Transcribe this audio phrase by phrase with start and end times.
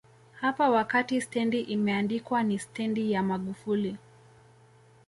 [0.31, 3.97] hapa wakati stendi imeandikwa ni Stendi ya Magufuli